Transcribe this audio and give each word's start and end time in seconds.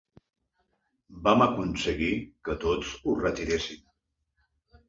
Vam 1.27 1.43
aconseguir 1.47 2.11
que 2.49 2.57
tots 2.65 2.97
ho 3.05 3.15
retiressin. 3.21 3.85